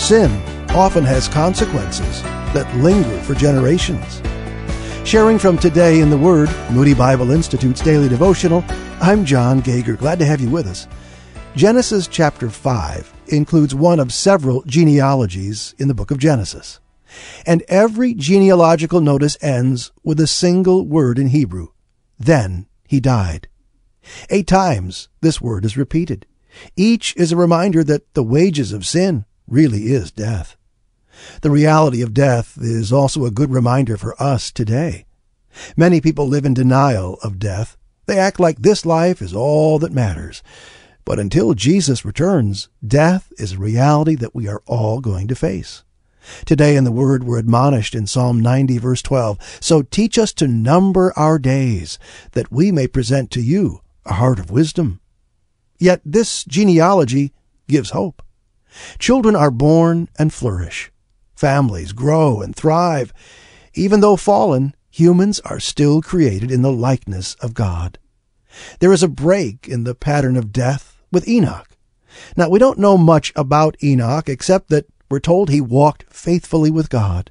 Sin 0.00 0.30
often 0.70 1.04
has 1.04 1.28
consequences 1.28 2.22
that 2.52 2.74
linger 2.76 3.20
for 3.20 3.34
generations. 3.34 4.22
Sharing 5.06 5.38
from 5.38 5.58
Today 5.58 6.00
in 6.00 6.08
the 6.08 6.16
Word, 6.16 6.48
Moody 6.70 6.94
Bible 6.94 7.30
Institute's 7.30 7.82
daily 7.82 8.08
devotional, 8.08 8.64
I'm 9.00 9.26
John 9.26 9.60
Gager. 9.60 9.96
Glad 9.96 10.18
to 10.18 10.24
have 10.24 10.40
you 10.40 10.48
with 10.48 10.66
us. 10.66 10.88
Genesis 11.54 12.08
chapter 12.08 12.48
5 12.48 13.12
includes 13.28 13.74
one 13.74 14.00
of 14.00 14.12
several 14.12 14.62
genealogies 14.62 15.74
in 15.78 15.86
the 15.86 15.94
book 15.94 16.10
of 16.10 16.18
Genesis. 16.18 16.80
And 17.44 17.62
every 17.68 18.14
genealogical 18.14 19.02
notice 19.02 19.36
ends 19.42 19.92
with 20.02 20.18
a 20.18 20.26
single 20.26 20.86
word 20.86 21.18
in 21.18 21.28
Hebrew. 21.28 21.68
Then 22.18 22.66
he 22.88 23.00
died. 23.00 23.48
Eight 24.30 24.46
times 24.46 25.08
this 25.20 25.42
word 25.42 25.64
is 25.66 25.76
repeated. 25.76 26.26
Each 26.74 27.14
is 27.16 27.30
a 27.30 27.36
reminder 27.36 27.84
that 27.84 28.14
the 28.14 28.24
wages 28.24 28.72
of 28.72 28.86
sin 28.86 29.26
really 29.50 29.92
is 29.92 30.10
death. 30.10 30.56
The 31.42 31.50
reality 31.50 32.02
of 32.02 32.14
death 32.14 32.56
is 32.60 32.92
also 32.92 33.24
a 33.24 33.30
good 33.30 33.50
reminder 33.50 33.96
for 33.96 34.20
us 34.22 34.50
today. 34.50 35.04
Many 35.76 36.00
people 36.00 36.26
live 36.26 36.44
in 36.44 36.54
denial 36.54 37.18
of 37.22 37.38
death. 37.38 37.76
They 38.06 38.18
act 38.18 38.40
like 38.40 38.58
this 38.58 38.86
life 38.86 39.20
is 39.20 39.34
all 39.34 39.78
that 39.80 39.92
matters. 39.92 40.42
But 41.04 41.18
until 41.18 41.54
Jesus 41.54 42.04
returns, 42.04 42.68
death 42.86 43.32
is 43.38 43.52
a 43.52 43.58
reality 43.58 44.14
that 44.16 44.34
we 44.34 44.48
are 44.48 44.62
all 44.66 45.00
going 45.00 45.28
to 45.28 45.34
face. 45.34 45.82
Today 46.44 46.76
in 46.76 46.84
the 46.84 46.92
Word 46.92 47.24
we're 47.24 47.38
admonished 47.38 47.94
in 47.94 48.06
Psalm 48.06 48.40
90 48.40 48.78
verse 48.78 49.02
12, 49.02 49.58
So 49.60 49.82
teach 49.82 50.18
us 50.18 50.32
to 50.34 50.46
number 50.46 51.12
our 51.16 51.38
days, 51.38 51.98
that 52.32 52.52
we 52.52 52.70
may 52.70 52.86
present 52.86 53.30
to 53.32 53.40
you 53.40 53.80
a 54.04 54.14
heart 54.14 54.38
of 54.38 54.50
wisdom. 54.50 55.00
Yet 55.78 56.02
this 56.04 56.44
genealogy 56.44 57.32
gives 57.68 57.90
hope. 57.90 58.22
Children 58.98 59.36
are 59.36 59.50
born 59.50 60.08
and 60.18 60.32
flourish. 60.32 60.90
Families 61.34 61.92
grow 61.92 62.40
and 62.40 62.54
thrive. 62.54 63.12
Even 63.74 64.00
though 64.00 64.16
fallen, 64.16 64.74
humans 64.90 65.40
are 65.40 65.60
still 65.60 66.02
created 66.02 66.50
in 66.50 66.62
the 66.62 66.72
likeness 66.72 67.34
of 67.36 67.54
God. 67.54 67.98
There 68.80 68.92
is 68.92 69.02
a 69.02 69.08
break 69.08 69.68
in 69.68 69.84
the 69.84 69.94
pattern 69.94 70.36
of 70.36 70.52
death 70.52 71.00
with 71.12 71.28
Enoch. 71.28 71.68
Now, 72.36 72.48
we 72.48 72.58
don't 72.58 72.78
know 72.78 72.98
much 72.98 73.32
about 73.36 73.76
Enoch 73.82 74.28
except 74.28 74.68
that 74.70 74.86
we're 75.08 75.20
told 75.20 75.48
he 75.48 75.60
walked 75.60 76.04
faithfully 76.12 76.70
with 76.70 76.90
God. 76.90 77.30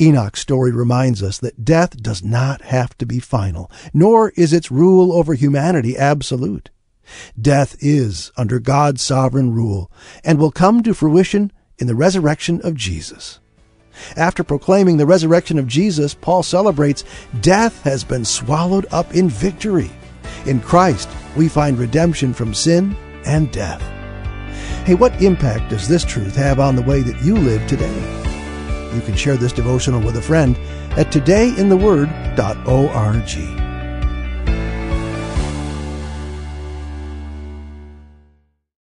Enoch's 0.00 0.40
story 0.40 0.72
reminds 0.72 1.22
us 1.22 1.38
that 1.38 1.64
death 1.64 2.02
does 2.02 2.24
not 2.24 2.62
have 2.62 2.96
to 2.98 3.06
be 3.06 3.20
final, 3.20 3.70
nor 3.94 4.30
is 4.30 4.52
its 4.52 4.70
rule 4.70 5.12
over 5.12 5.34
humanity 5.34 5.96
absolute. 5.96 6.70
Death 7.40 7.76
is 7.80 8.32
under 8.36 8.58
God's 8.58 9.02
sovereign 9.02 9.52
rule 9.52 9.90
and 10.24 10.38
will 10.38 10.50
come 10.50 10.82
to 10.82 10.94
fruition 10.94 11.52
in 11.78 11.86
the 11.86 11.94
resurrection 11.94 12.60
of 12.62 12.74
Jesus. 12.74 13.40
After 14.16 14.44
proclaiming 14.44 14.96
the 14.96 15.06
resurrection 15.06 15.58
of 15.58 15.66
Jesus, 15.66 16.14
Paul 16.14 16.42
celebrates 16.42 17.04
death 17.40 17.82
has 17.82 18.04
been 18.04 18.24
swallowed 18.24 18.86
up 18.90 19.14
in 19.14 19.28
victory. 19.28 19.90
In 20.46 20.60
Christ, 20.60 21.08
we 21.36 21.48
find 21.48 21.78
redemption 21.78 22.32
from 22.32 22.54
sin 22.54 22.96
and 23.26 23.52
death. 23.52 23.82
Hey, 24.86 24.94
what 24.94 25.22
impact 25.22 25.70
does 25.70 25.86
this 25.86 26.04
truth 26.04 26.34
have 26.36 26.58
on 26.58 26.76
the 26.76 26.82
way 26.82 27.02
that 27.02 27.22
you 27.22 27.36
live 27.36 27.66
today? 27.66 27.94
You 28.94 29.02
can 29.02 29.14
share 29.14 29.36
this 29.36 29.52
devotional 29.52 30.00
with 30.00 30.16
a 30.16 30.22
friend 30.22 30.56
at 30.96 31.12
todayintheword.org. 31.12 33.59